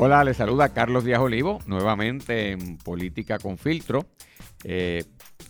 Hola, 0.00 0.22
les 0.22 0.36
saluda 0.36 0.72
Carlos 0.72 1.02
Díaz 1.02 1.18
Olivo, 1.18 1.58
nuevamente 1.66 2.52
en 2.52 2.78
Política 2.78 3.40
con 3.40 3.58
Filtro, 3.58 4.06
eh, 4.62 5.04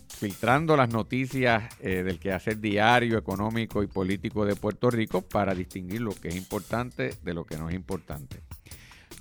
filtrando 0.09 0.75
las 0.75 0.89
noticias 0.89 1.65
eh, 1.81 2.03
del 2.03 2.19
quehacer 2.19 2.59
diario, 2.59 3.19
económico 3.19 3.83
y 3.83 3.89
político 3.89 4.47
de 4.47 4.57
Puerto 4.57 4.91
Rico 4.91 5.21
para 5.21 5.55
distinguir 5.55 6.01
lo 6.01 6.13
que 6.13 6.29
es 6.29 6.37
importante 6.37 7.13
de 7.23 7.35
lo 7.35 7.45
que 7.45 7.59
no 7.59 7.69
es 7.69 7.75
importante. 7.75 8.41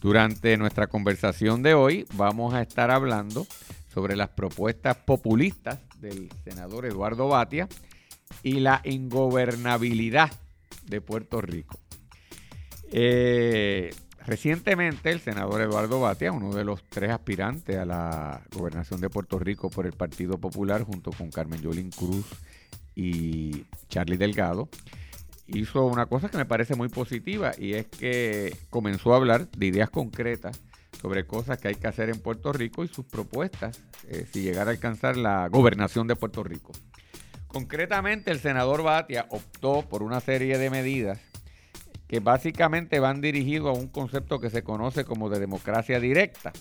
Durante 0.02 0.55
nuestra 0.55 0.88
conversación 0.88 1.62
de 1.62 1.73
hoy 1.73 2.05
vamos 2.14 2.54
a 2.54 2.62
estar 2.62 2.89
hablando 2.89 3.46
sobre 3.94 4.16
las 4.16 4.30
propuestas 4.30 4.96
populistas 4.96 5.80
del 6.00 6.30
senador 6.46 6.86
Eduardo 6.86 7.28
Batia 7.28 7.68
y 8.44 8.62
la 8.62 8.80
ingobernabilidad 8.86 10.32
de 10.86 11.02
Puerto 11.02 11.42
Rico. 11.42 11.78
Eh, 12.94 13.89
recientemente 14.28 15.10
el 15.10 15.22
senador 15.22 15.62
Eduardo 15.62 16.02
Batia, 16.02 16.34
uno 16.34 16.54
de 16.54 16.66
los 16.66 16.84
tres 16.84 17.10
aspirantes 17.12 17.78
a 17.78 17.86
la 17.86 18.42
gobernación 18.52 19.00
de 19.00 19.10
Puerto 19.10 19.40
Rico 19.40 19.70
por 19.70 19.86
el 19.86 19.94
Partido 19.94 20.38
Popular, 20.38 20.84
junto 20.84 21.12
con 21.12 21.32
Carmen 21.32 21.62
Yolín 21.62 21.92
Cruz 21.92 22.26
y 22.94 23.64
Charlie 23.88 24.18
Delgado, 24.18 24.68
hizo 25.48 25.86
una 25.86 26.08
cosa 26.08 26.28
que 26.28 26.38
me 26.38 26.46
parece 26.46 26.76
muy 26.76 26.90
positiva 26.90 27.54
y 27.58 27.74
es 27.74 27.88
que 27.88 28.54
comenzó 28.70 29.14
a 29.14 29.16
hablar 29.16 29.50
de 29.50 29.66
ideas 29.66 29.90
concretas 29.90 30.62
sobre 31.02 31.25
cosas 31.25 31.58
que 31.58 31.70
hay 31.70 31.75
que 31.75 31.88
hacer 31.88 32.09
en 32.09 32.20
Puerto 32.20 32.52
Rico 32.52 32.84
y 32.84 32.89
sus 32.89 33.06
propuestas 33.06 33.81
eh, 34.09 34.28
si 34.31 34.42
llegara 34.42 34.72
a 34.72 34.73
alcanzar 34.73 35.16
la 35.16 35.48
gobernación 35.48 36.06
de 36.06 36.17
Puerto 36.17 36.44
Rico. 36.44 36.73
Concretamente, 37.48 38.31
el 38.31 38.39
senador 38.39 38.84
Batia 38.84 39.25
optó 39.30 39.88
por 39.88 40.03
una 40.03 40.20
serie 40.20 40.58
de 40.58 40.70
medidas 40.70 41.20
que 42.08 42.19
básicamente 42.19 43.00
van 43.00 43.22
dirigidos 43.22 43.75
a 43.75 43.80
un 43.80 43.88
concepto 43.88 44.39
que 44.39 44.50
se 44.50 44.63
conoce 44.63 45.03
como 45.03 45.30
de 45.30 45.39
democracia 45.39 46.00
directa. 46.00 46.53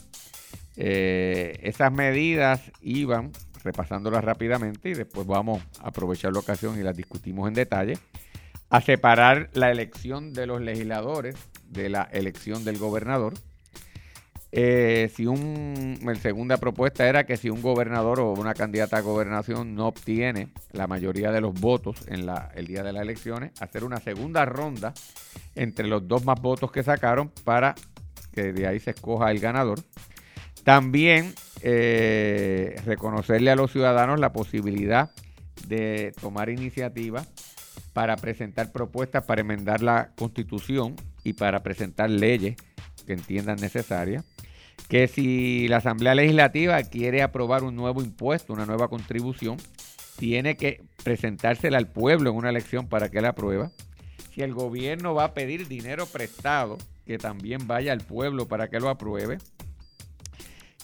Eh, 0.77 1.59
esas 1.63 1.93
medidas 1.93 2.73
iban, 2.83 3.31
repasándolas 3.65 4.25
rápidamente 4.25 4.91
y 4.91 4.95
después 4.95 5.27
vamos 5.27 5.63
a 5.81 5.89
aprovechar 5.89 6.33
la 6.33 6.41
ocasión 6.41 6.79
y 6.79 6.83
las 6.83 6.97
discutimos 6.97 7.49
en 7.49 7.55
detalle, 7.55 7.99
a 8.69 8.81
separar 8.81 9.51
la 9.55 9.71
elección 9.71 10.33
de 10.33 10.47
los 10.47 10.61
legisladores 10.61 11.37
de 11.69 11.89
la 11.89 12.03
elección 12.13 12.65
del 12.65 12.79
gobernador. 12.79 13.35
Eh, 14.59 15.11
si 15.15 15.27
un, 15.27 15.99
la 16.03 16.15
segunda 16.15 16.57
propuesta 16.57 17.07
era 17.07 17.27
que 17.27 17.37
si 17.37 17.51
un 17.51 17.61
gobernador 17.61 18.21
o 18.21 18.33
una 18.33 18.55
candidata 18.55 18.97
a 18.97 19.01
gobernación 19.03 19.75
no 19.75 19.87
obtiene 19.87 20.49
la 20.73 20.87
mayoría 20.87 21.31
de 21.31 21.43
los 21.43 21.53
votos 21.53 22.09
en 22.09 22.25
la, 22.25 22.51
el 22.55 22.67
día 22.67 22.83
de 22.83 22.95
las 22.95 23.03
elecciones, 23.03 23.53
hacer 23.61 23.85
una 23.85 23.99
segunda 23.99 24.47
ronda 24.47 24.95
entre 25.57 25.87
los 25.87 26.09
dos 26.09 26.25
más 26.25 26.41
votos 26.41 26.73
que 26.73 26.83
sacaron 26.83 27.31
para 27.45 27.75
que 28.33 28.55
de 28.55 28.67
ahí 28.67 28.81
se 28.81 28.93
escoja 28.93 29.31
el 29.31 29.41
ganador. 29.41 29.79
También 30.65 31.35
eh, 31.61 32.81
reconocerle 32.87 33.51
a 33.51 33.57
los 33.57 33.71
ciudadanos 33.73 34.19
la 34.19 34.33
posibilidad 34.33 35.11
de 35.69 36.15
tomar 36.19 36.49
iniciativa 36.49 37.27
para 37.93 38.17
presentar 38.17 38.73
propuestas 38.73 39.23
para 39.25 39.43
enmendar 39.43 39.83
la 39.83 40.13
constitución 40.17 40.97
y 41.25 41.35
para 41.35 41.63
presentar 41.63 42.09
leyes 42.09 42.57
que 43.07 43.13
entiendan 43.13 43.57
necesarias 43.61 44.25
que 44.89 45.09
si 45.09 45.69
la 45.69 45.79
Asamblea 45.79 46.15
Legislativa 46.15 46.83
quiere 46.83 47.23
aprobar 47.23 47.65
un 47.65 47.75
nuevo 47.75 48.03
impuesto, 48.03 48.53
una 48.53 48.67
nueva 48.67 48.89
contribución, 48.89 49.57
tiene 50.17 50.57
que 50.57 50.83
presentársela 51.03 51.79
al 51.79 51.89
pueblo 51.89 52.31
en 52.31 52.37
una 52.37 52.51
elección 52.51 52.89
para 52.89 53.11
que 53.11 53.21
la 53.21 53.31
apruebe. 53.31 53.71
Si 54.35 54.43
el 54.43 54.55
gobierno 54.55 55.15
va 55.15 55.25
a 55.25 55.35
pedir 55.35 55.67
dinero 55.67 56.07
prestado, 56.07 56.79
que 57.07 57.19
también 57.19 57.67
vaya 57.67 57.93
al 57.93 58.01
pueblo 58.01 58.47
para 58.49 58.69
que 58.69 58.81
lo 58.81 58.89
apruebe. 58.89 59.39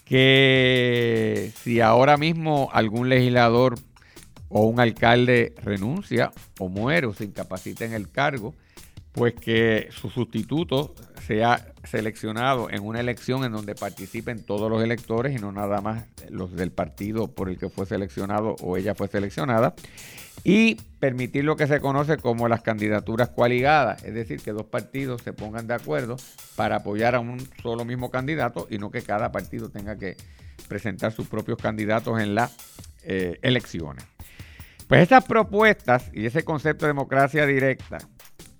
Que 0.05 1.53
si 1.63 1.81
ahora 1.81 2.17
mismo 2.17 2.71
algún 2.73 3.09
legislador 3.09 3.77
o 4.49 4.67
un 4.67 4.81
alcalde 4.81 5.55
renuncia 5.63 6.31
o 6.59 6.69
muere 6.69 7.07
o 7.07 7.15
se 7.15 7.25
incapacita 7.25 7.85
en 7.85 7.93
el 7.93 8.11
cargo, 8.11 8.55
pues 9.13 9.35
que 9.35 9.89
su 9.91 10.11
sustituto 10.11 10.95
sea 11.27 11.73
seleccionado 11.85 12.71
en 12.71 12.83
una 12.83 13.01
elección 13.01 13.45
en 13.45 13.53
donde 13.53 13.75
participen 13.75 14.43
todos 14.45 14.71
los 14.71 14.83
electores 14.83 15.37
y 15.37 15.39
no 15.39 15.53
nada 15.53 15.81
más 15.81 16.05
los 16.31 16.53
del 16.57 16.71
partido 16.71 17.29
por 17.29 17.49
el 17.49 17.59
que 17.59 17.69
fue 17.69 17.87
seleccionado 17.87 18.57
o 18.61 18.77
ella 18.77 18.95
fue 18.95 19.09
seleccionada. 19.09 19.75
Y 20.45 20.77
permitir 20.99 21.45
lo 21.45 21.57
que 21.57 21.67
se 21.67 21.81
conoce 21.81 22.17
como 22.17 22.49
las 22.49 22.63
candidaturas 22.63 23.29
coaligadas, 23.29 24.03
es 24.03 24.15
decir, 24.15 24.41
que 24.41 24.53
dos 24.53 24.67
partidos 24.67 25.23
se 25.23 25.33
pongan 25.33 25.67
de 25.67 25.75
acuerdo 25.75 26.17
para 26.57 26.77
apoyar 26.77 27.15
a 27.15 27.21
un 27.21 27.39
solo 27.63 27.85
mismo 27.85 28.11
candidato 28.11 28.67
y 28.71 28.79
no 28.79 28.91
que 28.91 29.03
cada 29.03 29.31
partido 29.31 29.69
tenga 29.69 29.97
que 29.97 30.17
presentar 30.69 31.13
sus 31.13 31.29
propios 31.29 31.59
candidatos 31.59 32.19
en 32.21 32.35
las 32.35 32.57
eh, 33.05 33.39
elecciones. 33.43 34.05
Pues 34.89 35.03
esas 35.03 35.25
propuestas 35.25 36.11
y 36.13 36.27
ese 36.27 36.45
concepto 36.45 36.87
de 36.87 36.91
democracia 36.91 37.47
directa 37.47 37.99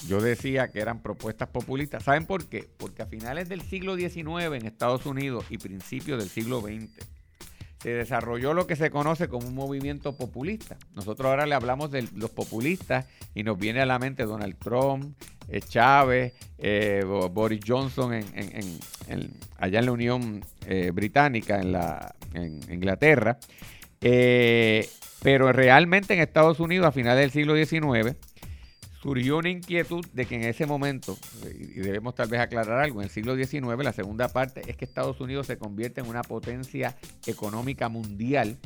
yo 0.09 0.21
decía 0.21 0.69
que 0.71 0.81
eran 0.81 1.03
propuestas 1.03 1.49
populistas. 1.49 2.05
¿Saben 2.05 2.27
por 2.27 2.47
qué? 2.49 2.69
Porque 2.77 3.03
a 3.03 3.07
finales 3.07 3.49
del 3.49 3.63
siglo 3.63 3.97
XIX 3.97 4.55
en 4.55 4.67
Estados 4.67 5.07
Unidos 5.07 5.47
y 5.51 5.59
principios 5.59 6.19
del 6.19 6.29
siglo 6.29 6.61
XX 6.61 7.07
se 7.83 7.91
desarrolló 7.91 8.55
lo 8.55 8.69
que 8.69 8.77
se 8.77 8.91
conoce 8.91 9.27
como 9.29 9.49
un 9.49 9.57
movimiento 9.57 10.17
populista. 10.17 10.77
Nosotros 10.95 11.29
ahora 11.29 11.47
le 11.47 11.57
hablamos 11.57 11.91
de 11.91 12.09
los 12.15 12.31
populistas 12.31 13.07
y 13.35 13.43
nos 13.43 13.59
viene 13.59 13.81
a 13.81 13.87
la 13.87 13.99
mente 13.99 14.23
Donald 14.23 14.57
Trump, 14.57 15.17
eh, 15.49 15.61
Chávez, 15.61 16.33
eh, 16.59 17.03
Boris 17.05 17.61
Johnson 17.67 18.15
en, 18.15 18.79
allá 19.59 19.81
en 19.81 19.87
la 19.87 19.93
Unión 19.93 20.45
eh, 20.67 20.93
Británica, 20.95 21.61
en, 21.61 21.73
la, 21.73 22.15
en 22.35 22.61
Inglaterra. 22.73 23.39
pero 24.01 25.53
realmente 25.53 26.15
en 26.15 26.21
Estados 26.21 26.61
Unidos 26.61 26.87
a 26.87 26.93
finales 26.93 27.23
del 27.23 27.31
siglo 27.33 27.57
XIX 27.57 28.17
surgió 29.03 29.39
una 29.39 29.49
inquietud 29.49 30.07
de 30.13 30.27
que 30.27 30.37
en 30.37 30.45
ese 30.45 30.65
momento, 30.65 31.19
y 31.45 31.81
debemos 31.81 32.15
tal 32.15 32.29
vez 32.29 32.41
aclarar 32.41 32.81
algo, 32.81 33.01
en 33.01 33.07
el 33.07 33.11
siglo 33.11 33.35
XIX, 33.35 33.83
la 33.83 33.93
segunda 33.93 34.29
parte 34.29 34.63
es 34.69 34.77
que 34.77 34.85
Estados 34.85 35.21
Unidos 35.21 35.49
se 35.49 35.59
convierte 35.59 36.01
en 36.01 36.07
una 36.07 36.23
potencia 36.23 36.97
económica 37.27 37.89
mundial 37.89 38.59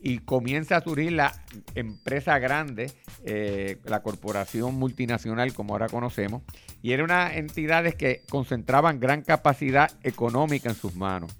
y 0.00 0.18
comienza 0.18 0.76
a 0.76 0.80
surgir 0.82 1.12
la 1.12 1.40
empresa 1.74 2.38
grande, 2.38 2.90
eh, 3.24 3.78
la 3.84 4.02
corporación 4.02 4.74
multinacional 4.74 5.54
como 5.54 5.74
ahora 5.74 5.88
conocemos, 5.88 6.42
y 6.82 6.92
eran 6.92 7.04
unas 7.04 7.36
entidades 7.36 7.94
que 7.94 8.22
concentraban 8.28 8.98
gran 8.98 9.22
capacidad 9.22 9.90
económica 10.02 10.68
en 10.68 10.74
sus 10.74 10.96
manos. 10.96 11.32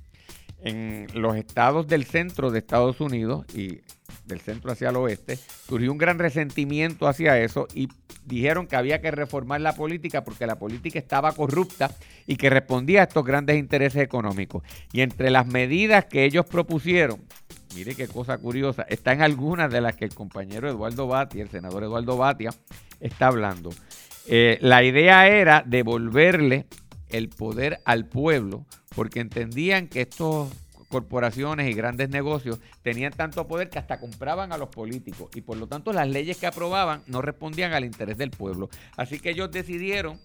En 0.63 1.07
los 1.15 1.37
estados 1.37 1.87
del 1.87 2.05
centro 2.05 2.51
de 2.51 2.61
Estados 2.61 3.01
Unidos 3.01 3.45
y 3.55 3.81
del 4.25 4.41
centro 4.41 4.73
hacia 4.73 4.91
el 4.91 4.97
oeste, 4.97 5.37
surgió 5.37 5.93
un 5.93 5.99
gran 5.99 6.19
resentimiento 6.19 7.07
hacia 7.07 7.39
eso 7.39 7.69
y 7.75 7.89
dijeron 8.27 8.67
que 8.67 8.77
había 8.77 9.01
que 9.01 9.11
reformar 9.11 9.61
la 9.61 9.75
política 9.75 10.25
porque 10.25 10.47
la 10.47 10.59
política 10.59 10.99
estaba 10.99 11.33
corrupta 11.33 11.91
y 12.27 12.37
que 12.37 12.51
respondía 12.51 13.01
a 13.01 13.05
estos 13.05 13.25
grandes 13.25 13.57
intereses 13.57 14.03
económicos. 14.03 14.63
Y 14.93 15.01
entre 15.01 15.31
las 15.31 15.47
medidas 15.47 16.05
que 16.07 16.25
ellos 16.25 16.45
propusieron, 16.47 17.21
mire 17.75 17.95
qué 17.95 18.09
cosa 18.09 18.39
curiosa, 18.39 18.83
están 18.89 19.23
algunas 19.23 19.71
de 19.73 19.81
las 19.81 19.97
que 19.97 20.05
el 20.05 20.15
compañero 20.15 20.69
Eduardo 20.69 21.07
Batia, 21.07 21.43
el 21.43 21.51
senador 21.51 21.85
Eduardo 21.85 22.17
Batia, 22.17 22.51
está 23.01 23.29
hablando. 23.29 23.71
Eh, 24.27 24.59
la 24.61 24.83
idea 24.83 25.29
era 25.29 25.63
devolverle 25.65 26.67
el 27.09 27.29
poder 27.29 27.81
al 27.85 28.07
pueblo 28.07 28.67
porque 28.95 29.21
entendían 29.21 29.87
que 29.87 30.01
estos 30.01 30.51
corporaciones 30.97 31.71
y 31.71 31.75
grandes 31.75 32.09
negocios 32.09 32.59
tenían 32.81 33.13
tanto 33.13 33.47
poder 33.47 33.69
que 33.69 33.79
hasta 33.79 34.01
compraban 34.01 34.51
a 34.51 34.57
los 34.57 34.71
políticos 34.71 35.29
y 35.35 35.43
por 35.43 35.59
lo 35.59 35.67
tanto 35.67 35.93
las 35.93 36.09
leyes 36.09 36.39
que 36.39 36.47
aprobaban 36.47 37.03
no 37.07 37.21
respondían 37.21 37.75
al 37.75 37.85
interés 37.85 38.17
del 38.17 38.31
pueblo. 38.31 38.71
Así 38.97 39.19
que 39.19 39.29
ellos 39.31 39.51
decidieron 39.51 40.19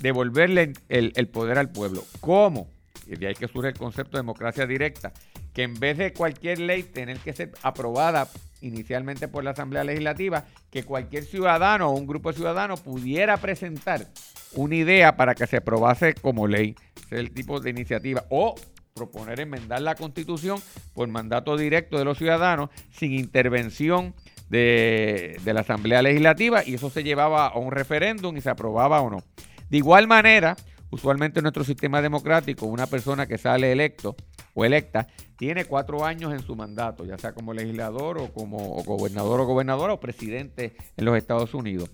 devolverle 0.00 0.72
el, 0.88 1.28
poder 1.28 1.56
al 1.58 1.70
pueblo. 1.70 2.02
¿Cómo? 2.18 2.68
Y 3.06 3.14
de 3.14 3.28
ahí 3.28 3.34
que 3.36 3.46
surge 3.46 3.68
el 3.68 3.78
concepto 3.78 4.16
de 4.16 4.22
democracia 4.22 4.66
directa, 4.66 5.12
que 5.54 5.62
en 5.62 5.74
vez 5.74 5.96
de 5.98 6.12
cualquier 6.12 6.58
ley 6.58 6.82
tener 6.82 7.18
que 7.18 7.32
ser 7.32 7.52
aprobada 7.62 8.28
inicialmente 8.60 9.28
por 9.28 9.44
la 9.44 9.52
Asamblea 9.52 9.84
Legislativa, 9.84 10.46
que 10.72 10.82
cualquier 10.82 11.22
ciudadano 11.22 11.90
o 11.90 11.96
un 11.96 12.08
grupo 12.08 12.30
de 12.30 12.38
ciudadanos 12.38 12.80
pudiera 12.80 13.36
presentar 13.36 14.08
una 14.54 14.74
idea 14.74 15.16
para 15.16 15.36
que 15.36 15.46
se 15.46 15.58
aprobase 15.58 16.14
como 16.14 16.48
ley, 16.48 16.74
ese 17.06 17.20
el 17.20 17.30
tipo 17.30 17.60
de 17.60 17.70
iniciativa, 17.70 18.24
o 18.30 18.56
proponer 18.98 19.40
enmendar 19.40 19.80
la 19.80 19.94
constitución 19.94 20.60
por 20.92 21.08
mandato 21.08 21.56
directo 21.56 21.98
de 21.98 22.04
los 22.04 22.18
ciudadanos 22.18 22.68
sin 22.90 23.12
intervención 23.12 24.14
de, 24.50 25.40
la 25.44 25.60
Asamblea 25.60 26.02
Legislativa 26.02 26.62
y 26.64 26.74
eso 26.74 26.90
se 26.90 27.04
llevaba 27.04 27.46
a 27.46 27.58
un 27.58 27.70
referéndum 27.70 28.36
y 28.36 28.40
se 28.40 28.50
aprobaba 28.50 29.00
o 29.00 29.10
no. 29.10 29.22
De 29.70 29.76
igual 29.76 30.06
manera, 30.06 30.56
usualmente 30.90 31.40
en 31.40 31.44
nuestro 31.44 31.64
sistema 31.64 32.02
democrático, 32.02 32.66
una 32.66 32.86
persona 32.86 33.26
que 33.26 33.38
sale 33.38 33.72
electo 33.72 34.16
o 34.54 34.64
electa 34.64 35.06
tiene 35.36 35.64
cuatro 35.64 36.04
años 36.04 36.32
en 36.32 36.40
su 36.40 36.56
mandato, 36.56 37.04
ya 37.04 37.18
sea 37.18 37.32
como 37.32 37.54
legislador 37.54 38.18
o 38.18 38.32
como 38.32 38.58
gobernador 38.82 39.40
o 39.40 39.46
gobernadora 39.46 39.92
o 39.92 40.00
presidente 40.00 40.74
en 40.96 41.04
los 41.04 41.16
Estados 41.16 41.54
Unidos. 41.54 41.90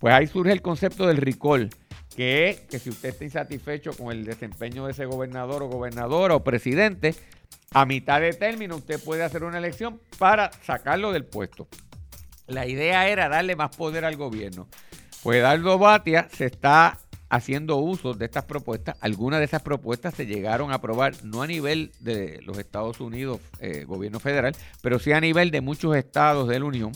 Pues 0.00 0.14
ahí 0.14 0.26
surge 0.26 0.52
el 0.52 0.62
concepto 0.62 1.06
del 1.06 1.18
recall, 1.18 1.68
que 2.16 2.66
que 2.68 2.78
si 2.78 2.90
usted 2.90 3.10
está 3.10 3.24
insatisfecho 3.24 3.92
con 3.92 4.12
el 4.12 4.24
desempeño 4.24 4.86
de 4.86 4.92
ese 4.92 5.06
gobernador 5.06 5.62
o 5.62 5.68
gobernadora 5.68 6.34
o 6.34 6.44
presidente, 6.44 7.14
a 7.72 7.86
mitad 7.86 8.20
de 8.20 8.32
término 8.32 8.76
usted 8.76 9.02
puede 9.02 9.22
hacer 9.22 9.44
una 9.44 9.58
elección 9.58 10.00
para 10.18 10.50
sacarlo 10.64 11.12
del 11.12 11.24
puesto. 11.24 11.68
La 12.46 12.66
idea 12.66 13.08
era 13.08 13.28
darle 13.28 13.54
más 13.54 13.76
poder 13.76 14.04
al 14.04 14.16
gobierno. 14.16 14.66
Pues 15.22 15.38
Eduardo 15.38 15.78
Batia 15.78 16.28
se 16.32 16.46
está 16.46 16.98
haciendo 17.28 17.76
uso 17.76 18.12
de 18.12 18.24
estas 18.24 18.44
propuestas. 18.44 18.96
Algunas 19.00 19.38
de 19.38 19.44
esas 19.44 19.62
propuestas 19.62 20.14
se 20.14 20.26
llegaron 20.26 20.72
a 20.72 20.76
aprobar 20.76 21.14
no 21.22 21.42
a 21.42 21.46
nivel 21.46 21.92
de 22.00 22.40
los 22.42 22.58
Estados 22.58 23.00
Unidos, 23.00 23.40
eh, 23.60 23.84
gobierno 23.86 24.18
federal, 24.18 24.54
pero 24.82 24.98
sí 24.98 25.12
a 25.12 25.20
nivel 25.20 25.50
de 25.52 25.60
muchos 25.60 25.96
estados 25.96 26.48
de 26.48 26.58
la 26.58 26.64
Unión. 26.64 26.92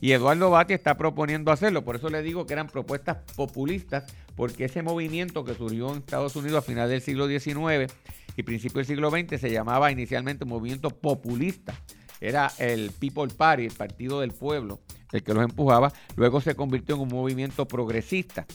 Y 0.00 0.12
Eduardo 0.12 0.50
Batia 0.50 0.74
está 0.74 0.96
proponiendo 0.96 1.52
hacerlo. 1.52 1.84
Por 1.84 1.96
eso 1.96 2.08
le 2.08 2.22
digo 2.22 2.46
que 2.46 2.54
eran 2.54 2.68
propuestas 2.68 3.18
populistas, 3.36 4.04
porque 4.36 4.64
ese 4.64 4.82
movimiento 4.82 5.44
que 5.44 5.54
surgió 5.54 5.90
en 5.92 5.98
Estados 5.98 6.36
Unidos 6.36 6.58
a 6.58 6.62
finales 6.62 6.90
del 6.90 7.00
siglo 7.00 7.28
XIX 7.28 7.92
y 8.36 8.42
principio 8.42 8.78
del 8.78 8.86
siglo 8.86 9.10
XX 9.10 9.40
se 9.40 9.50
llamaba 9.50 9.92
inicialmente 9.92 10.44
movimiento 10.44 10.90
populista. 10.90 11.74
Era 12.20 12.50
el 12.58 12.90
People 12.92 13.28
Party, 13.28 13.66
el 13.66 13.72
Partido 13.72 14.20
del 14.20 14.32
Pueblo, 14.32 14.80
el 15.12 15.22
que 15.22 15.34
los 15.34 15.44
empujaba. 15.44 15.92
Luego 16.16 16.40
se 16.40 16.54
convirtió 16.54 16.94
en 16.94 17.02
un 17.02 17.08
movimiento 17.08 17.66
progresista. 17.66 18.46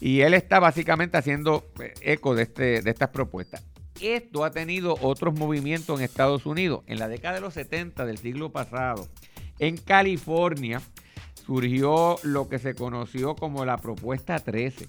Y 0.00 0.20
él 0.20 0.34
está 0.34 0.60
básicamente 0.60 1.18
haciendo 1.18 1.66
eh, 1.80 1.92
eco 2.02 2.34
de, 2.34 2.44
este, 2.44 2.82
de 2.82 2.90
estas 2.90 3.08
propuestas. 3.08 3.64
Esto 4.00 4.44
ha 4.44 4.50
tenido 4.50 4.96
otros 5.02 5.34
movimientos 5.34 5.98
en 5.98 6.04
Estados 6.04 6.46
Unidos. 6.46 6.82
En 6.86 6.98
la 6.98 7.08
década 7.08 7.34
de 7.34 7.40
los 7.40 7.54
70 7.54 8.06
del 8.06 8.18
siglo 8.18 8.50
pasado, 8.50 9.08
en 9.58 9.76
California, 9.76 10.80
surgió 11.44 12.16
lo 12.22 12.48
que 12.48 12.58
se 12.58 12.74
conoció 12.74 13.34
como 13.34 13.64
la 13.64 13.76
propuesta 13.76 14.38
13. 14.38 14.88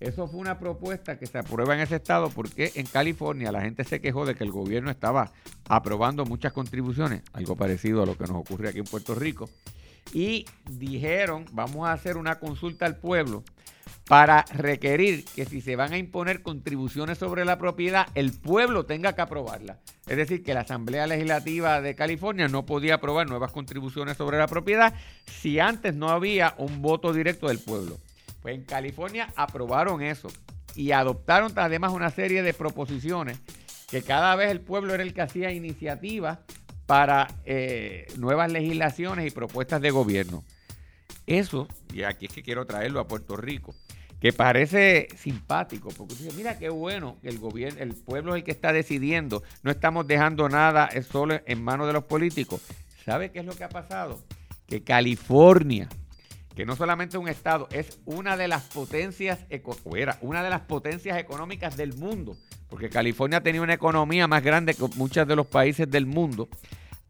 Eso 0.00 0.28
fue 0.28 0.40
una 0.40 0.58
propuesta 0.58 1.18
que 1.18 1.26
se 1.26 1.38
aprueba 1.38 1.74
en 1.74 1.80
ese 1.80 1.96
estado 1.96 2.30
porque 2.30 2.72
en 2.76 2.86
California 2.86 3.50
la 3.50 3.62
gente 3.62 3.82
se 3.82 4.00
quejó 4.00 4.24
de 4.26 4.36
que 4.36 4.44
el 4.44 4.52
gobierno 4.52 4.90
estaba 4.90 5.32
aprobando 5.68 6.24
muchas 6.24 6.52
contribuciones, 6.52 7.22
algo 7.32 7.56
parecido 7.56 8.02
a 8.02 8.06
lo 8.06 8.16
que 8.16 8.24
nos 8.24 8.36
ocurre 8.36 8.68
aquí 8.68 8.78
en 8.78 8.84
Puerto 8.84 9.14
Rico, 9.16 9.50
y 10.12 10.46
dijeron, 10.70 11.46
vamos 11.52 11.88
a 11.88 11.92
hacer 11.92 12.16
una 12.16 12.38
consulta 12.38 12.86
al 12.86 12.96
pueblo 12.96 13.42
para 14.06 14.44
requerir 14.54 15.24
que 15.24 15.44
si 15.44 15.60
se 15.60 15.76
van 15.76 15.92
a 15.92 15.98
imponer 15.98 16.42
contribuciones 16.42 17.18
sobre 17.18 17.44
la 17.44 17.58
propiedad, 17.58 18.06
el 18.14 18.32
pueblo 18.32 18.86
tenga 18.86 19.14
que 19.14 19.20
aprobarla. 19.20 19.80
Es 20.06 20.16
decir, 20.16 20.42
que 20.42 20.54
la 20.54 20.60
Asamblea 20.60 21.06
Legislativa 21.06 21.82
de 21.82 21.94
California 21.94 22.48
no 22.48 22.64
podía 22.64 22.94
aprobar 22.94 23.28
nuevas 23.28 23.52
contribuciones 23.52 24.16
sobre 24.16 24.38
la 24.38 24.46
propiedad 24.46 24.94
si 25.26 25.58
antes 25.58 25.94
no 25.94 26.08
había 26.08 26.54
un 26.56 26.80
voto 26.80 27.12
directo 27.12 27.48
del 27.48 27.58
pueblo. 27.58 27.98
Pues 28.40 28.54
en 28.54 28.64
California 28.64 29.28
aprobaron 29.36 30.02
eso 30.02 30.28
y 30.74 30.92
adoptaron 30.92 31.52
además 31.56 31.92
una 31.92 32.10
serie 32.10 32.42
de 32.42 32.54
proposiciones 32.54 33.40
que 33.90 34.02
cada 34.02 34.36
vez 34.36 34.50
el 34.50 34.60
pueblo 34.60 34.94
era 34.94 35.02
el 35.02 35.14
que 35.14 35.22
hacía 35.22 35.50
iniciativas 35.50 36.38
para 36.86 37.28
eh, 37.44 38.06
nuevas 38.16 38.50
legislaciones 38.52 39.26
y 39.26 39.30
propuestas 39.30 39.80
de 39.80 39.90
gobierno. 39.90 40.44
Eso, 41.26 41.68
y 41.92 42.02
aquí 42.02 42.26
es 42.26 42.32
que 42.32 42.42
quiero 42.42 42.64
traerlo 42.64 43.00
a 43.00 43.06
Puerto 43.06 43.36
Rico, 43.36 43.74
que 44.20 44.32
parece 44.32 45.08
simpático, 45.16 45.90
porque 45.90 46.14
dice, 46.14 46.34
mira 46.34 46.58
qué 46.58 46.70
bueno 46.70 47.18
que 47.20 47.28
el 47.28 47.38
gobierno, 47.38 47.80
el 47.82 47.94
pueblo 47.94 48.34
es 48.34 48.38
el 48.38 48.44
que 48.44 48.50
está 48.50 48.72
decidiendo, 48.72 49.42
no 49.62 49.70
estamos 49.70 50.06
dejando 50.06 50.48
nada 50.48 50.88
solo 51.02 51.40
en 51.44 51.62
manos 51.62 51.86
de 51.86 51.92
los 51.92 52.04
políticos. 52.04 52.62
¿Sabe 53.04 53.30
qué 53.30 53.40
es 53.40 53.44
lo 53.44 53.54
que 53.54 53.64
ha 53.64 53.68
pasado? 53.68 54.22
Que 54.66 54.82
California, 54.82 55.88
que 56.58 56.66
no 56.66 56.74
solamente 56.74 57.16
un 57.18 57.28
estado, 57.28 57.68
es 57.70 58.00
una 58.04 58.36
de 58.36 58.48
las 58.48 58.64
potencias, 58.64 59.46
era 59.94 60.18
una 60.20 60.42
de 60.42 60.50
las 60.50 60.62
potencias 60.62 61.16
económicas 61.16 61.76
del 61.76 61.94
mundo, 61.94 62.36
porque 62.68 62.90
California 62.90 63.40
tenía 63.40 63.62
una 63.62 63.74
economía 63.74 64.26
más 64.26 64.42
grande 64.42 64.74
que 64.74 64.82
muchos 64.96 65.28
de 65.28 65.36
los 65.36 65.46
países 65.46 65.88
del 65.88 66.06
mundo 66.06 66.48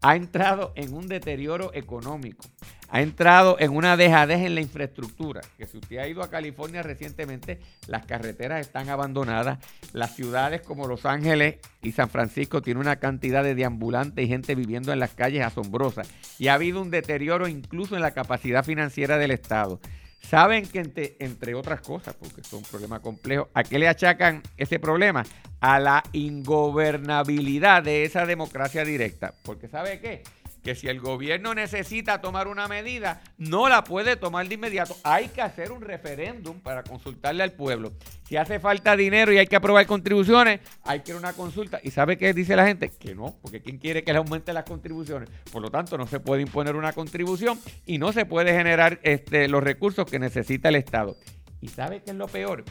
ha 0.00 0.17
entrado 0.17 0.73
en 0.77 0.95
un 0.95 1.09
deterioro 1.09 1.71
económico, 1.75 2.45
ha 2.89 3.03
entrado 3.03 3.56
en 3.59 3.77
una 3.77 3.97
dejadez 3.97 4.41
en 4.41 4.55
la 4.55 4.61
infraestructura, 4.61 5.41
que 5.56 5.67
si 5.67 5.77
usted 5.77 5.99
ha 5.99 6.09
ido 6.09 6.23
a 6.23 6.31
California 6.31 6.83
recientemente, 6.83 7.61
las 7.87 8.06
carreteras 8.06 8.61
están 8.61 8.89
abandonadas, 8.89 9.59
las 9.93 10.15
ciudades 10.15 10.62
como 10.62 10.87
Los 10.87 11.05
Ángeles 11.05 11.56
y 11.83 11.93
San 11.93 12.09
Francisco 12.09 12.62
tienen 12.62 12.81
una 12.81 12.97
cantidad 12.97 13.43
de 13.43 13.55
deambulantes 13.55 14.25
y 14.25 14.29
gente 14.29 14.55
viviendo 14.55 14.93
en 14.93 15.00
las 15.00 15.15
calles 15.15 15.45
asombrosa, 15.45 16.03
y 16.39 16.49
ha 16.49 16.55
habido 16.55 16.81
un 16.81 16.91
deterioro 16.91 17.49
incluso 17.49 17.97
en 17.97 18.03
la 18.03 18.12
capacidad 18.12 18.65
financiera 18.65 19.19
del 19.19 19.33
Estado. 19.33 19.81
Saben 20.20 20.67
que 20.67 20.81
entre, 21.20 21.55
otras 21.55 21.81
cosas, 21.81 22.15
porque 22.15 22.41
es 22.41 22.53
un 22.53 22.62
problema 22.62 23.00
complejo, 23.00 23.49
¿a 23.55 23.62
qué 23.62 23.79
le 23.79 23.88
achacan 23.88 24.43
ese 24.56 24.79
problema? 24.79 25.25
A 25.61 25.79
la 25.79 26.03
ingobernabilidad 26.12 27.82
de 27.82 28.05
esa 28.05 28.26
democracia 28.26 28.85
directa. 28.85 29.35
Porque 29.43 29.69
¿sabe 29.69 30.00
qué? 30.00 30.23
Que 30.63 30.75
si 30.75 30.89
el 30.89 31.01
gobierno 31.01 31.55
necesita 31.55 32.21
tomar 32.21 32.49
una 32.49 32.69
medida, 32.69 33.21
no 33.37 33.69
la 33.69 33.85
puede 33.85 34.17
tomar 34.17 34.49
de 34.49 34.55
inmediato. 34.55 34.97
Hay 35.05 35.29
que 35.29 35.43
hacer 35.43 35.73
un 35.73 35.81
referéndum 35.81 36.61
para 36.61 36.83
consultarle 36.83 37.43
al 37.43 37.53
pueblo. 37.53 37.93
Si 38.25 38.37
hace 38.37 38.61
falta 38.61 38.97
dinero 38.97 39.33
y 39.33 39.39
hay 39.39 39.47
que 39.47 39.57
aprobar 39.57 39.87
contribuciones, 39.87 40.61
hay 40.83 41.01
que 41.01 41.13
ir 41.13 41.17
una 41.17 41.33
consulta. 41.33 41.81
¿Y 41.83 41.91
sabe 41.91 42.19
qué 42.19 42.33
dice 42.35 42.57
la 42.57 42.67
gente? 42.67 42.91
Que 42.91 43.15
no, 43.15 43.37
porque 43.41 43.61
¿quién 43.61 43.79
quiere 43.79 44.05
que 44.05 44.13
le 44.13 44.19
aumente 44.19 44.53
las 44.53 44.65
contribuciones? 44.65 45.31
Por 45.51 45.63
lo 45.63 45.71
tanto, 45.71 45.97
no 45.97 46.07
se 46.07 46.21
puede 46.21 46.43
imponer 46.43 46.77
una 46.77 46.93
contribución 46.93 47.59
y 47.87 47.99
no 47.99 48.13
se 48.13 48.27
puede 48.27 48.53
generar 48.53 49.01
este, 49.03 49.49
los 49.49 49.63
recursos 49.63 50.05
que 50.07 50.19
necesita 50.19 50.69
el 50.69 50.77
Estado. 50.77 51.17
¿Y 51.61 51.69
sabe 51.69 52.03
qué 52.03 52.11
es 52.11 52.17
lo 52.17 52.29
peor? 52.29 52.65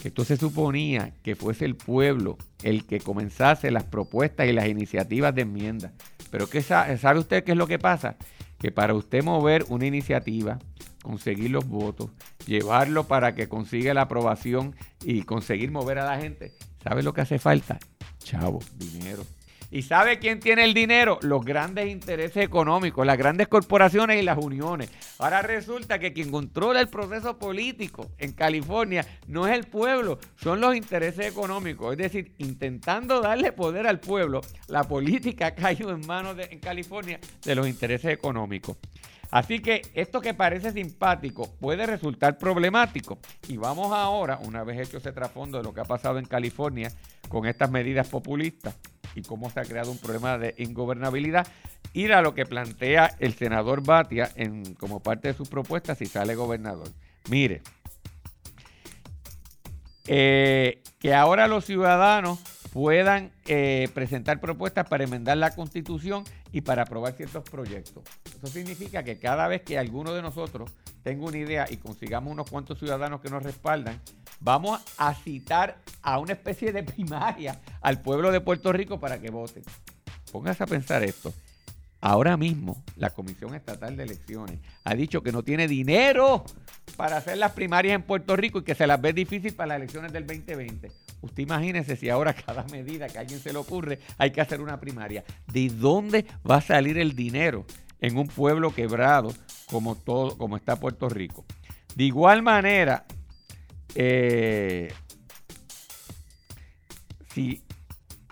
Que 0.00 0.08
esto 0.08 0.24
se 0.24 0.36
suponía 0.36 1.12
que 1.22 1.36
fuese 1.36 1.64
el 1.64 1.76
pueblo 1.76 2.38
el 2.62 2.86
que 2.86 3.00
comenzase 3.00 3.70
las 3.70 3.84
propuestas 3.84 4.46
y 4.48 4.52
las 4.52 4.66
iniciativas 4.66 5.34
de 5.34 5.42
enmienda. 5.42 5.92
Pero 6.30 6.48
¿qué 6.48 6.62
sabe, 6.62 6.96
¿sabe 6.96 7.18
usted 7.18 7.44
qué 7.44 7.52
es 7.52 7.58
lo 7.58 7.66
que 7.66 7.78
pasa? 7.78 8.16
Que 8.58 8.70
para 8.70 8.94
usted 8.94 9.22
mover 9.22 9.66
una 9.68 9.86
iniciativa, 9.86 10.58
conseguir 11.02 11.50
los 11.50 11.66
votos, 11.66 12.10
llevarlo 12.46 13.04
para 13.04 13.34
que 13.34 13.48
consiga 13.48 13.94
la 13.94 14.02
aprobación 14.02 14.74
y 15.04 15.22
conseguir 15.22 15.70
mover 15.70 15.98
a 15.98 16.06
la 16.06 16.18
gente, 16.18 16.52
¿sabe 16.82 17.02
lo 17.02 17.12
que 17.12 17.22
hace 17.22 17.38
falta? 17.38 17.78
Chavo, 18.18 18.60
dinero. 18.76 19.24
¿Y 19.72 19.82
sabe 19.82 20.18
quién 20.18 20.40
tiene 20.40 20.64
el 20.64 20.74
dinero? 20.74 21.18
Los 21.22 21.44
grandes 21.44 21.88
intereses 21.88 22.44
económicos, 22.44 23.06
las 23.06 23.16
grandes 23.16 23.46
corporaciones 23.46 24.20
y 24.20 24.24
las 24.24 24.36
uniones. 24.36 24.90
Ahora 25.18 25.42
resulta 25.42 26.00
que 26.00 26.12
quien 26.12 26.32
controla 26.32 26.80
el 26.80 26.88
proceso 26.88 27.38
político 27.38 28.10
en 28.18 28.32
California 28.32 29.06
no 29.28 29.46
es 29.46 29.54
el 29.54 29.64
pueblo, 29.64 30.18
son 30.36 30.60
los 30.60 30.74
intereses 30.74 31.26
económicos. 31.26 31.92
Es 31.92 31.98
decir, 31.98 32.34
intentando 32.38 33.20
darle 33.20 33.52
poder 33.52 33.86
al 33.86 34.00
pueblo, 34.00 34.40
la 34.66 34.82
política 34.82 35.46
ha 35.46 35.54
caído 35.54 35.90
en 35.90 36.04
manos 36.04 36.36
de, 36.36 36.48
en 36.50 36.58
California 36.58 37.20
de 37.44 37.54
los 37.54 37.68
intereses 37.68 38.12
económicos. 38.12 38.76
Así 39.30 39.60
que 39.60 39.82
esto 39.94 40.20
que 40.20 40.34
parece 40.34 40.72
simpático 40.72 41.48
puede 41.60 41.86
resultar 41.86 42.36
problemático. 42.36 43.18
Y 43.46 43.56
vamos 43.56 43.92
ahora, 43.92 44.40
una 44.42 44.64
vez 44.64 44.80
hecho 44.80 44.98
ese 44.98 45.12
trasfondo 45.12 45.58
de 45.58 45.64
lo 45.64 45.72
que 45.72 45.80
ha 45.80 45.84
pasado 45.84 46.18
en 46.18 46.24
California 46.24 46.90
con 47.28 47.46
estas 47.46 47.70
medidas 47.70 48.08
populistas, 48.08 48.74
y 49.14 49.22
cómo 49.22 49.50
se 49.50 49.60
ha 49.60 49.64
creado 49.64 49.90
un 49.90 49.98
problema 49.98 50.38
de 50.38 50.54
ingobernabilidad, 50.58 51.46
ir 51.92 52.12
a 52.12 52.22
lo 52.22 52.34
que 52.34 52.46
plantea 52.46 53.14
el 53.18 53.34
senador 53.34 53.82
Batia 53.84 54.30
como 54.78 55.00
parte 55.00 55.28
de 55.28 55.34
sus 55.34 55.48
propuestas 55.48 55.98
si 55.98 56.06
sale 56.06 56.34
gobernador. 56.34 56.88
Mire, 57.28 57.62
eh, 60.06 60.82
que 60.98 61.14
ahora 61.14 61.46
los 61.48 61.64
ciudadanos 61.64 62.40
puedan 62.72 63.32
eh, 63.46 63.88
presentar 63.94 64.40
propuestas 64.40 64.88
para 64.88 65.04
enmendar 65.04 65.36
la 65.36 65.54
constitución 65.54 66.24
y 66.52 66.60
para 66.60 66.82
aprobar 66.82 67.14
ciertos 67.14 67.44
proyectos. 67.44 68.04
Eso 68.36 68.46
significa 68.46 69.02
que 69.02 69.18
cada 69.18 69.48
vez 69.48 69.62
que 69.62 69.78
alguno 69.78 70.12
de 70.12 70.22
nosotros 70.22 70.70
tenga 71.02 71.26
una 71.26 71.38
idea 71.38 71.66
y 71.70 71.76
consigamos 71.76 72.32
unos 72.32 72.48
cuantos 72.50 72.78
ciudadanos 72.78 73.20
que 73.20 73.30
nos 73.30 73.42
respaldan, 73.42 74.00
vamos 74.40 74.80
a 74.98 75.14
citar 75.14 75.78
a 76.02 76.18
una 76.18 76.32
especie 76.32 76.72
de 76.72 76.82
primaria 76.84 77.58
al 77.80 78.00
pueblo 78.02 78.30
de 78.32 78.40
Puerto 78.40 78.72
Rico 78.72 79.00
para 79.00 79.20
que 79.20 79.30
voten. 79.30 79.62
Póngase 80.32 80.62
a 80.62 80.66
pensar 80.66 81.02
esto. 81.02 81.32
Ahora 82.00 82.36
mismo 82.36 82.82
la 82.96 83.10
Comisión 83.10 83.54
Estatal 83.54 83.96
de 83.96 84.04
Elecciones 84.04 84.58
ha 84.84 84.94
dicho 84.94 85.22
que 85.22 85.32
no 85.32 85.42
tiene 85.42 85.68
dinero 85.68 86.44
para 86.96 87.18
hacer 87.18 87.36
las 87.36 87.52
primarias 87.52 87.94
en 87.94 88.02
Puerto 88.02 88.36
Rico 88.36 88.60
y 88.60 88.62
que 88.62 88.74
se 88.74 88.86
las 88.86 89.00
ve 89.00 89.12
difícil 89.12 89.52
para 89.52 89.68
las 89.68 89.76
elecciones 89.76 90.12
del 90.12 90.26
2020. 90.26 90.90
Usted 91.20 91.42
imagínese 91.42 91.96
si 91.96 92.08
ahora 92.08 92.32
cada 92.32 92.64
medida 92.64 93.06
que 93.08 93.18
a 93.18 93.20
alguien 93.20 93.40
se 93.40 93.52
le 93.52 93.58
ocurre 93.58 93.98
hay 94.16 94.30
que 94.30 94.40
hacer 94.40 94.62
una 94.62 94.80
primaria. 94.80 95.24
¿De 95.52 95.68
dónde 95.68 96.24
va 96.48 96.56
a 96.56 96.60
salir 96.62 96.96
el 96.96 97.14
dinero 97.14 97.66
en 98.00 98.16
un 98.16 98.28
pueblo 98.28 98.74
quebrado 98.74 99.34
como, 99.66 99.94
todo, 99.94 100.38
como 100.38 100.56
está 100.56 100.76
Puerto 100.76 101.10
Rico? 101.10 101.44
De 101.94 102.04
igual 102.04 102.42
manera, 102.42 103.04
eh, 103.94 104.90
si, 107.34 107.62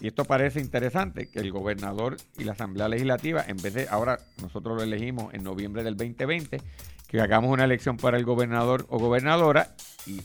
y 0.00 0.06
esto 0.06 0.24
parece 0.24 0.60
interesante, 0.60 1.28
que 1.28 1.40
el 1.40 1.50
gobernador 1.50 2.16
y 2.38 2.44
la 2.44 2.52
Asamblea 2.52 2.88
Legislativa, 2.88 3.44
en 3.46 3.56
vez 3.56 3.74
de, 3.74 3.88
ahora 3.88 4.20
nosotros 4.40 4.76
lo 4.76 4.82
elegimos 4.82 5.34
en 5.34 5.42
noviembre 5.42 5.82
del 5.82 5.96
2020, 5.96 6.60
que 7.08 7.20
hagamos 7.20 7.50
una 7.50 7.64
elección 7.64 7.96
para 7.96 8.16
el 8.16 8.24
gobernador 8.24 8.86
o 8.90 8.98
gobernadora 8.98 9.74
y 10.06 10.20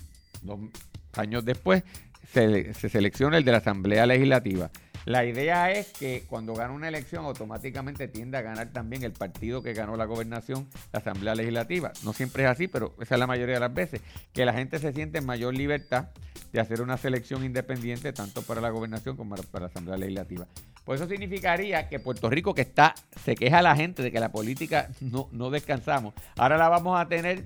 años 1.16 1.46
después 1.46 1.84
se, 2.32 2.74
se 2.74 2.90
selecciona 2.90 3.38
el 3.38 3.46
de 3.46 3.52
la 3.52 3.58
Asamblea 3.60 4.06
Legislativa. 4.06 4.70
La 5.06 5.26
idea 5.26 5.70
es 5.72 5.92
que 5.92 6.24
cuando 6.30 6.54
gana 6.54 6.74
una 6.74 6.88
elección 6.88 7.26
automáticamente 7.26 8.08
tiende 8.08 8.38
a 8.38 8.42
ganar 8.42 8.70
también 8.70 9.04
el 9.04 9.12
partido 9.12 9.62
que 9.62 9.74
ganó 9.74 9.98
la 9.98 10.06
gobernación, 10.06 10.70
la 10.94 11.00
Asamblea 11.00 11.36
Legislativa. 11.36 11.92
No 12.04 12.14
siempre 12.14 12.44
es 12.44 12.50
así, 12.50 12.68
pero 12.70 12.94
esa 13.02 13.16
es 13.16 13.20
la 13.20 13.28
mayoría 13.28 13.56
de 13.56 13.60
las 13.60 13.74
veces, 13.74 14.02
que 14.32 14.46
la 14.46 14.54
gente 14.54 14.80
se 14.80 14.94
siente 14.94 15.18
en 15.18 15.26
mayor 15.26 15.56
libertad 15.56 16.08
de 16.54 16.60
hacer 16.62 16.82
una 16.82 16.98
selección 16.98 17.44
independiente 17.44 18.14
tanto 18.14 18.44
para 18.44 18.62
la 18.62 18.70
gobernación 18.70 19.18
como 19.18 19.36
para 19.36 19.66
la 19.66 19.68
Asamblea 19.68 19.98
Legislativa. 19.98 20.48
Pues 20.86 21.02
eso 21.02 21.10
significaría 21.10 21.90
que 21.90 22.00
Puerto 22.00 22.30
Rico 22.30 22.54
que 22.54 22.62
está, 22.62 22.96
se 23.26 23.36
queja 23.36 23.62
la 23.62 23.76
gente 23.76 24.04
de 24.04 24.12
que 24.12 24.20
la 24.20 24.32
política 24.32 24.90
no, 25.02 25.28
no 25.32 25.50
descansamos, 25.50 26.14
ahora 26.38 26.58
la 26.58 26.70
vamos 26.70 27.00
a 27.00 27.08
tener 27.08 27.46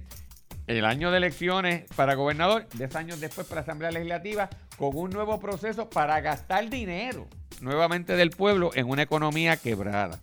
el 0.67 0.85
año 0.85 1.11
de 1.11 1.17
elecciones 1.17 1.85
para 1.95 2.15
gobernador, 2.15 2.67
10 2.73 2.95
años 2.97 3.19
después 3.19 3.47
para 3.47 3.61
la 3.61 3.63
Asamblea 3.63 3.91
Legislativa, 3.91 4.49
con 4.77 4.95
un 4.97 5.09
nuevo 5.09 5.39
proceso 5.39 5.89
para 5.89 6.19
gastar 6.19 6.69
dinero 6.69 7.25
nuevamente 7.61 8.15
del 8.15 8.29
pueblo 8.31 8.71
en 8.73 8.89
una 8.89 9.03
economía 9.03 9.57
quebrada. 9.57 10.19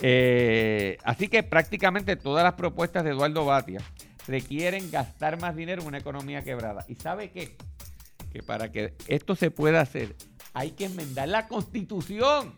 Eh, 0.00 0.98
así 1.04 1.28
que 1.28 1.42
prácticamente 1.42 2.16
todas 2.16 2.44
las 2.44 2.54
propuestas 2.54 3.04
de 3.04 3.10
Eduardo 3.10 3.44
Batia 3.44 3.80
requieren 4.26 4.90
gastar 4.90 5.40
más 5.40 5.54
dinero 5.54 5.82
en 5.82 5.88
una 5.88 5.98
economía 5.98 6.42
quebrada. 6.42 6.84
¿Y 6.88 6.96
sabe 6.96 7.30
qué? 7.30 7.56
Que 8.32 8.42
para 8.42 8.72
que 8.72 8.94
esto 9.06 9.36
se 9.36 9.50
pueda 9.50 9.80
hacer 9.80 10.16
hay 10.54 10.70
que 10.70 10.86
enmendar 10.86 11.28
la 11.28 11.48
constitución. 11.48 12.54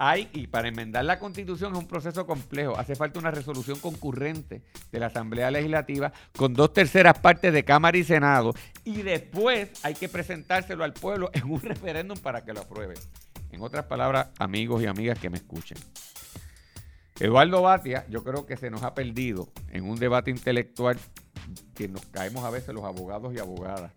Hay, 0.00 0.28
y 0.32 0.46
para 0.46 0.68
enmendar 0.68 1.04
la 1.04 1.18
constitución 1.18 1.72
es 1.72 1.78
un 1.80 1.88
proceso 1.88 2.24
complejo. 2.24 2.78
Hace 2.78 2.94
falta 2.94 3.18
una 3.18 3.32
resolución 3.32 3.80
concurrente 3.80 4.62
de 4.92 5.00
la 5.00 5.06
Asamblea 5.06 5.50
Legislativa 5.50 6.12
con 6.36 6.54
dos 6.54 6.72
terceras 6.72 7.18
partes 7.18 7.52
de 7.52 7.64
Cámara 7.64 7.98
y 7.98 8.04
Senado. 8.04 8.54
Y 8.84 9.02
después 9.02 9.70
hay 9.82 9.94
que 9.94 10.08
presentárselo 10.08 10.84
al 10.84 10.92
pueblo 10.92 11.30
en 11.32 11.50
un 11.50 11.60
referéndum 11.60 12.16
para 12.16 12.44
que 12.44 12.52
lo 12.52 12.60
apruebe. 12.60 12.94
En 13.50 13.60
otras 13.60 13.86
palabras, 13.86 14.28
amigos 14.38 14.80
y 14.84 14.86
amigas 14.86 15.18
que 15.18 15.30
me 15.30 15.38
escuchen. 15.38 15.78
Eduardo 17.18 17.62
Batia, 17.62 18.06
yo 18.08 18.22
creo 18.22 18.46
que 18.46 18.56
se 18.56 18.70
nos 18.70 18.84
ha 18.84 18.94
perdido 18.94 19.48
en 19.72 19.84
un 19.84 19.98
debate 19.98 20.30
intelectual 20.30 20.96
que 21.74 21.88
nos 21.88 22.06
caemos 22.06 22.44
a 22.44 22.50
veces 22.50 22.72
los 22.72 22.84
abogados 22.84 23.34
y 23.34 23.40
abogadas. 23.40 23.90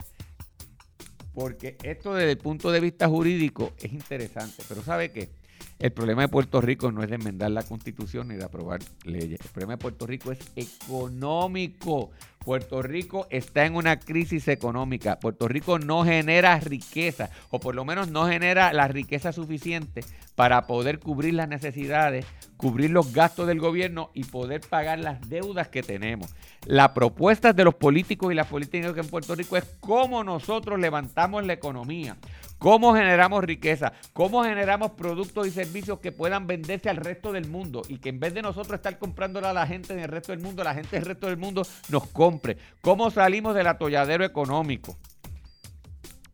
Porque 1.32 1.78
esto 1.84 2.16
desde 2.16 2.32
el 2.32 2.38
punto 2.40 2.72
de 2.72 2.80
vista 2.80 3.08
jurídico 3.08 3.74
es 3.78 3.94
interesante, 3.94 4.64
pero 4.68 4.82
¿sabe 4.82 5.12
qué? 5.12 5.41
El 5.82 5.92
problema 5.92 6.22
de 6.22 6.28
Puerto 6.28 6.62
Rico 6.62 6.92
no 6.92 7.02
es 7.02 7.10
de 7.10 7.16
enmendar 7.16 7.50
la 7.50 7.64
constitución 7.64 8.28
ni 8.28 8.36
de 8.36 8.44
aprobar 8.44 8.82
leyes. 9.04 9.40
El 9.42 9.50
problema 9.50 9.74
de 9.74 9.78
Puerto 9.80 10.06
Rico 10.06 10.32
es 10.32 10.40
económico. 10.56 12.12
Puerto 12.44 12.82
Rico 12.82 13.28
está 13.30 13.66
en 13.66 13.76
una 13.76 14.00
crisis 14.00 14.48
económica. 14.48 15.20
Puerto 15.20 15.48
Rico 15.48 15.78
no 15.78 16.04
genera 16.04 16.60
riqueza, 16.60 17.30
o 17.52 17.60
por 17.60 17.76
lo 17.76 17.86
menos 17.86 18.10
no 18.10 18.28
genera 18.28 18.74
la 18.74 18.88
riqueza 18.88 19.32
suficiente 19.32 20.04
para 20.36 20.66
poder 20.66 21.00
cubrir 21.00 21.36
las 21.36 21.48
necesidades, 21.48 22.26
cubrir 22.58 22.90
los 22.90 23.14
gastos 23.14 23.48
del 23.48 23.60
gobierno 23.60 24.10
y 24.14 24.24
poder 24.24 24.62
pagar 24.62 25.00
las 25.00 25.30
deudas 25.30 25.68
que 25.68 25.84
tenemos. 25.84 26.34
La 26.66 26.94
propuesta 26.94 27.54
de 27.54 27.64
los 27.64 27.76
políticos 27.76 28.32
y 28.32 28.36
las 28.36 28.48
políticas 28.48 28.98
en 28.98 29.08
Puerto 29.08 29.36
Rico 29.36 29.58
es 29.58 29.66
cómo 29.80 30.24
nosotros 30.24 30.80
levantamos 30.80 31.46
la 31.46 31.54
economía, 31.54 32.18
cómo 32.60 32.94
generamos 32.94 33.44
riqueza, 33.44 33.94
cómo 34.14 34.44
generamos 34.44 34.92
productos 34.92 35.48
y 35.48 35.52
servicios 35.52 36.00
que 36.00 36.12
puedan 36.12 36.46
venderse 36.46 36.90
al 36.90 36.98
resto 36.98 37.32
del 37.32 37.48
mundo 37.48 37.82
y 37.88 37.98
que 37.98 38.10
en 38.10 38.20
vez 38.20 38.36
de 38.36 38.44
nosotros 38.44 38.76
estar 38.76 39.00
comprándola 39.00 39.50
a 39.50 39.54
la 39.54 39.66
gente 39.66 39.94
en 39.94 40.00
el 40.00 40.10
resto 40.10 40.32
del 40.32 40.42
mundo, 40.42 40.64
la 40.64 40.76
gente 40.76 40.98
del 40.98 41.06
resto 41.06 41.26
del 41.26 41.38
mundo 41.38 41.66
nos 41.90 42.08
¿Cómo 42.82 43.12
salimos 43.12 43.56
del 43.56 43.68
atolladero 43.68 44.24
económico? 44.24 44.98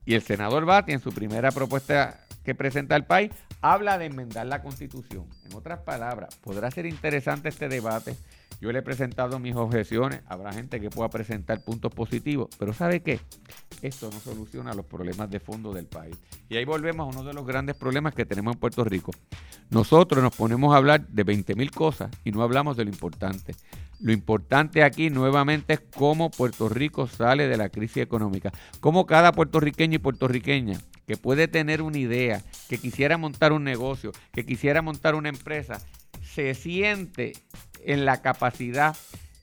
Y 0.06 0.14
el 0.14 0.22
senador 0.22 0.66
Bati 0.66 0.94
en 0.94 1.00
su 1.00 1.12
primera 1.12 1.52
propuesta 1.52 2.26
que 2.44 2.56
presenta 2.56 2.96
al 2.96 3.06
país 3.06 3.32
habla 3.62 3.98
de 3.98 4.06
enmendar 4.06 4.48
la 4.48 4.62
constitución. 4.62 5.26
En 5.46 5.56
otras 5.56 5.80
palabras, 5.80 6.36
podrá 6.38 6.72
ser 6.72 6.86
interesante 6.86 7.50
este 7.50 7.68
debate 7.68 8.16
yo 8.60 8.72
le 8.72 8.80
he 8.80 8.82
presentado 8.82 9.38
mis 9.38 9.56
objeciones, 9.56 10.22
habrá 10.28 10.52
gente 10.52 10.82
que 10.82 10.90
pueda 10.90 11.10
presentar 11.10 11.62
puntos 11.62 11.94
positivos, 11.94 12.50
pero 12.58 12.74
¿sabe 12.74 13.02
qué? 13.02 13.20
Esto 13.84 14.10
no 14.12 14.20
soluciona 14.20 14.74
los 14.74 14.86
problemas 14.86 15.30
de 15.30 15.40
fondo 15.40 15.74
del 15.74 15.86
país. 15.86 16.18
Y 16.50 16.58
ahí 16.58 16.66
volvemos 16.66 17.06
a 17.06 17.20
uno 17.20 17.28
de 17.28 17.36
los 17.36 17.46
grandes 17.46 17.76
problemas 17.76 18.16
que 18.16 18.26
tenemos 18.26 18.56
en 18.56 18.60
Puerto 18.60 18.84
Rico. 18.84 19.12
Nosotros 19.70 20.24
nos 20.24 20.36
ponemos 20.36 20.74
a 20.74 20.78
hablar 20.78 21.08
de 21.08 21.24
20 21.24 21.54
mil 21.54 21.70
cosas 21.70 22.10
y 22.24 22.32
no 22.32 22.42
hablamos 22.42 22.78
de 22.78 22.86
lo 22.86 22.90
importante. 22.90 23.54
Lo 24.00 24.12
importante 24.12 24.84
aquí 24.84 25.10
nuevamente 25.10 25.74
es 25.74 25.82
cómo 25.96 26.30
Puerto 26.30 26.70
Rico 26.70 27.08
sale 27.08 27.48
de 27.48 27.58
la 27.58 27.70
crisis 27.70 27.98
económica, 27.98 28.52
cómo 28.80 29.08
cada 29.08 29.32
puertorriqueño 29.32 29.96
y 29.96 30.00
puertorriqueña 30.00 30.80
que 31.08 31.18
puede 31.18 31.48
tener 31.48 31.82
una 31.82 31.98
idea, 31.98 32.44
que 32.70 32.78
quisiera 32.78 33.18
montar 33.18 33.54
un 33.54 33.64
negocio, 33.64 34.12
que 34.34 34.46
quisiera 34.46 34.82
montar 34.82 35.16
una 35.16 35.30
empresa, 35.30 35.82
se 36.22 36.54
siente 36.54 37.34
en 37.86 38.06
la 38.06 38.22
capacidad, 38.22 38.96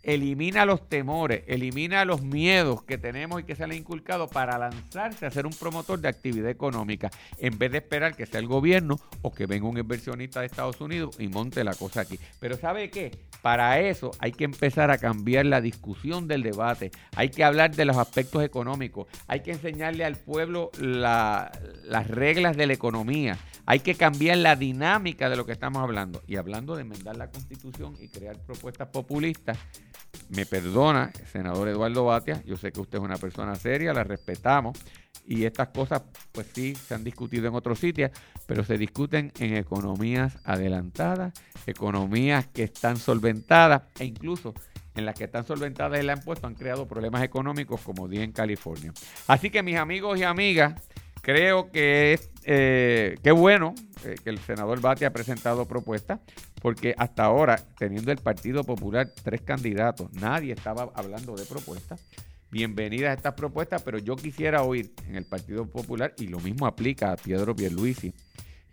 elimina 0.04 0.64
los 0.66 0.88
temores, 0.88 1.42
elimina 1.46 2.04
los 2.04 2.22
miedos 2.22 2.82
que 2.82 2.98
tenemos 2.98 3.40
y 3.40 3.44
que 3.44 3.56
se 3.56 3.66
le 3.66 3.74
ha 3.74 3.76
inculcado 3.76 4.28
para 4.28 4.58
lanzarse 4.58 5.26
a 5.26 5.30
ser 5.30 5.46
un 5.46 5.52
promotor 5.52 5.98
de 5.98 6.08
actividad 6.08 6.50
económica, 6.50 7.10
en 7.38 7.58
vez 7.58 7.72
de 7.72 7.78
esperar 7.78 8.14
que 8.14 8.26
sea 8.26 8.40
el 8.40 8.46
gobierno 8.46 9.00
o 9.22 9.32
que 9.32 9.46
venga 9.46 9.66
un 9.66 9.78
inversionista 9.78 10.40
de 10.40 10.46
Estados 10.46 10.80
Unidos 10.80 11.16
y 11.18 11.28
monte 11.28 11.64
la 11.64 11.74
cosa 11.74 12.02
aquí. 12.02 12.18
Pero 12.38 12.56
¿sabe 12.56 12.90
qué? 12.90 13.10
Para 13.42 13.80
eso 13.80 14.10
hay 14.18 14.32
que 14.32 14.44
empezar 14.44 14.90
a 14.90 14.98
cambiar 14.98 15.46
la 15.46 15.60
discusión 15.60 16.28
del 16.28 16.42
debate, 16.42 16.90
hay 17.16 17.30
que 17.30 17.44
hablar 17.44 17.74
de 17.74 17.84
los 17.84 17.96
aspectos 17.96 18.42
económicos, 18.44 19.06
hay 19.26 19.40
que 19.40 19.52
enseñarle 19.52 20.04
al 20.04 20.16
pueblo 20.16 20.70
las 20.78 21.50
reglas 22.08 22.56
de 22.56 22.66
la 22.66 22.72
economía, 22.72 23.38
hay 23.66 23.80
que 23.80 23.94
cambiar 23.94 24.38
la 24.38 24.56
dinámica 24.56 25.30
de 25.30 25.36
lo 25.36 25.46
que 25.46 25.52
estamos 25.52 25.82
hablando. 25.82 26.22
Y 26.26 26.36
hablando 26.36 26.74
de 26.76 26.82
enmendar 26.82 27.16
la 27.16 27.30
constitución 27.30 27.94
y 28.00 28.08
crear 28.08 28.38
propuestas 28.38 28.88
populistas, 28.88 29.58
me 30.30 30.46
perdona, 30.46 31.12
senador 31.32 31.68
Eduardo 31.68 32.04
Batia, 32.04 32.42
yo 32.44 32.56
sé 32.56 32.72
que 32.72 32.80
usted 32.80 32.98
es 32.98 33.04
una 33.04 33.16
persona 33.16 33.54
seria, 33.54 33.92
la 33.92 34.04
respetamos. 34.04 34.78
Y 35.26 35.44
estas 35.44 35.68
cosas, 35.68 36.02
pues 36.32 36.48
sí, 36.52 36.74
se 36.74 36.94
han 36.94 37.02
discutido 37.02 37.48
en 37.48 37.54
otros 37.54 37.78
sitios, 37.78 38.10
pero 38.46 38.62
se 38.62 38.76
discuten 38.76 39.32
en 39.38 39.56
economías 39.56 40.36
adelantadas, 40.44 41.32
economías 41.66 42.46
que 42.48 42.64
están 42.64 42.98
solventadas 42.98 43.82
e 43.98 44.04
incluso 44.04 44.52
en 44.94 45.06
las 45.06 45.14
que 45.14 45.24
están 45.24 45.44
solventadas 45.44 46.00
y 46.00 46.04
le 46.04 46.12
han 46.12 46.20
puesto 46.20 46.46
han 46.46 46.54
creado 46.54 46.86
problemas 46.86 47.22
económicos 47.22 47.80
como 47.80 48.06
día 48.06 48.22
en 48.22 48.32
California. 48.32 48.92
Así 49.26 49.50
que 49.50 49.62
mis 49.62 49.76
amigos 49.76 50.18
y 50.18 50.24
amigas, 50.24 50.74
creo 51.24 51.70
que 51.72 52.12
es 52.12 52.30
eh, 52.44 53.16
qué 53.22 53.32
bueno 53.32 53.74
eh, 54.04 54.14
que 54.22 54.30
el 54.30 54.38
senador 54.38 54.80
Bate 54.80 55.06
ha 55.06 55.12
presentado 55.12 55.66
propuestas, 55.66 56.20
porque 56.60 56.94
hasta 56.98 57.24
ahora, 57.24 57.58
teniendo 57.78 58.12
el 58.12 58.18
Partido 58.18 58.62
Popular 58.62 59.10
tres 59.22 59.40
candidatos, 59.40 60.12
nadie 60.12 60.52
estaba 60.52 60.92
hablando 60.94 61.34
de 61.34 61.46
propuestas. 61.46 62.04
Bienvenidas 62.50 63.10
a 63.10 63.14
estas 63.14 63.34
propuestas, 63.34 63.82
pero 63.82 63.98
yo 63.98 64.14
quisiera 64.14 64.62
oír 64.62 64.92
en 65.08 65.16
el 65.16 65.24
Partido 65.24 65.66
Popular, 65.66 66.14
y 66.18 66.26
lo 66.26 66.38
mismo 66.40 66.66
aplica 66.66 67.12
a 67.12 67.16
Pedro 67.16 67.56
Pierluisi 67.56 68.12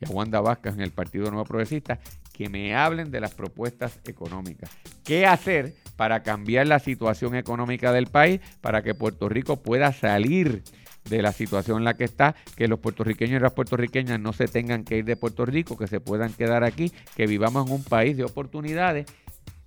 y 0.01 0.05
a 0.05 0.09
Wanda 0.09 0.41
Vázquez 0.41 0.73
en 0.73 0.81
el 0.81 0.91
Partido 0.91 1.31
Nuevo 1.31 1.45
Progresista, 1.45 1.99
que 2.33 2.49
me 2.49 2.75
hablen 2.75 3.11
de 3.11 3.21
las 3.21 3.33
propuestas 3.33 3.99
económicas. 4.05 4.69
¿Qué 5.05 5.25
hacer 5.25 5.75
para 5.95 6.23
cambiar 6.23 6.67
la 6.67 6.79
situación 6.79 7.35
económica 7.35 7.93
del 7.93 8.07
país, 8.07 8.41
para 8.59 8.81
que 8.81 8.93
Puerto 8.93 9.29
Rico 9.29 9.61
pueda 9.61 9.93
salir 9.93 10.63
de 11.09 11.21
la 11.21 11.31
situación 11.31 11.79
en 11.79 11.83
la 11.83 11.95
que 11.95 12.03
está, 12.03 12.35
que 12.55 12.67
los 12.67 12.79
puertorriqueños 12.79 13.39
y 13.39 13.43
las 13.43 13.53
puertorriqueñas 13.53 14.19
no 14.19 14.33
se 14.33 14.47
tengan 14.47 14.83
que 14.83 14.97
ir 14.97 15.05
de 15.05 15.15
Puerto 15.15 15.45
Rico, 15.45 15.77
que 15.77 15.87
se 15.87 15.99
puedan 15.99 16.33
quedar 16.33 16.63
aquí, 16.63 16.91
que 17.15 17.27
vivamos 17.27 17.67
en 17.67 17.73
un 17.73 17.83
país 17.83 18.15
de 18.17 18.23
oportunidades 18.23 19.05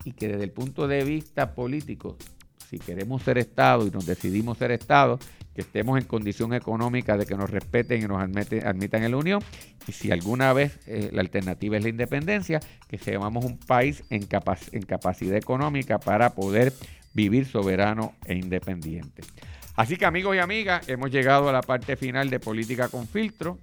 y 0.05 0.12
que 0.12 0.29
desde 0.29 0.45
el 0.45 0.50
punto 0.50 0.87
de 0.87 1.05
vista 1.05 1.55
político, 1.55 2.17
si 2.69 2.79
queremos 2.79 3.23
ser 3.23 3.38
Estado 3.38 3.87
y 3.87 3.91
nos 3.91 4.07
decidimos 4.07 4.59
ser 4.59 4.71
Estado, 4.71 5.19
que 5.55 5.61
estemos 5.61 5.99
en 5.99 6.05
condición 6.05 6.53
económica 6.53 7.17
de 7.17 7.26
que 7.26 7.37
nos 7.37 7.49
respeten 7.49 8.03
y 8.03 8.07
nos 8.07 8.21
admitan 8.21 9.05
en 9.05 9.11
la 9.11 9.17
Unión. 9.17 9.41
Y 9.87 9.93
si 9.93 10.11
alguna 10.11 10.53
vez 10.53 10.81
eh, 10.87 11.11
la 11.12 11.21
alternativa 11.21 11.76
es 11.76 11.83
la 11.83 11.88
independencia, 11.88 12.61
que 12.88 12.99
seamos 12.99 13.45
un 13.45 13.59
país 13.59 14.03
en, 14.11 14.26
en 14.73 14.83
capacidad 14.83 15.37
económica 15.37 15.99
para 16.00 16.35
poder 16.35 16.73
vivir 17.12 17.47
soberano 17.47 18.14
e 18.26 18.35
independiente. 18.35 19.23
Así 19.76 19.97
que 19.97 20.07
amigos 20.07 20.37
y 20.37 20.38
amigas, 20.38 20.88
hemos 20.88 21.11
llegado 21.11 21.49
a 21.49 21.52
la 21.52 21.62
parte 21.62 21.97
final 21.97 22.31
de 22.31 22.40
Política 22.40 22.88
con 22.88 23.09
Filtro. 23.09 23.59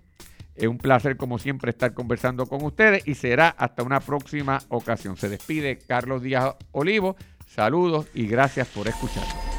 Es 0.56 0.68
un 0.68 0.78
placer 0.78 1.16
como 1.16 1.40
siempre 1.40 1.72
estar 1.72 1.94
conversando 1.94 2.46
con 2.46 2.64
ustedes 2.64 3.08
y 3.08 3.16
será 3.16 3.50
hasta 3.50 3.84
una 3.84 4.02
próxima 4.02 4.60
ocasión. 4.68 5.16
Se 5.16 5.30
despide 5.30 5.78
Carlos 5.78 6.22
Díaz 6.22 6.56
Olivo. 6.72 7.16
Saludos 7.48 8.08
y 8.14 8.28
gracias 8.28 8.68
por 8.68 8.88
escucharnos. 8.88 9.51